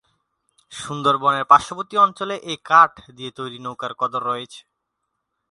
[0.71, 4.61] সুন্দরবনের পার্শ্ববর্তী অঞ্চলে এ কাঠ দিয়ে তৈরি নৌকার কদর রয়েছে।